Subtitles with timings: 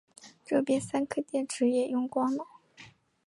[0.43, 2.43] 这边三颗电池也用光了